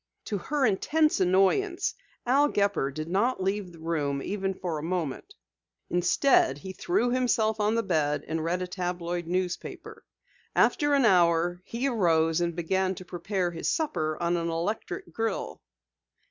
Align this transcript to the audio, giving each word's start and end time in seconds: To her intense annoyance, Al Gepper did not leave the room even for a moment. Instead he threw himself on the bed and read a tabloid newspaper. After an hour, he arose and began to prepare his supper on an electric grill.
To 0.25 0.39
her 0.39 0.65
intense 0.65 1.19
annoyance, 1.19 1.93
Al 2.25 2.47
Gepper 2.49 2.89
did 2.89 3.07
not 3.07 3.39
leave 3.43 3.71
the 3.71 3.77
room 3.79 4.19
even 4.23 4.55
for 4.55 4.79
a 4.79 4.81
moment. 4.83 5.35
Instead 5.91 6.57
he 6.57 6.73
threw 6.73 7.11
himself 7.11 7.59
on 7.59 7.75
the 7.75 7.83
bed 7.83 8.25
and 8.27 8.43
read 8.43 8.63
a 8.63 8.67
tabloid 8.67 9.27
newspaper. 9.27 10.03
After 10.55 10.95
an 10.95 11.05
hour, 11.05 11.61
he 11.65 11.87
arose 11.87 12.41
and 12.41 12.55
began 12.55 12.95
to 12.95 13.05
prepare 13.05 13.51
his 13.51 13.69
supper 13.71 14.17
on 14.19 14.37
an 14.37 14.49
electric 14.49 15.13
grill. 15.13 15.61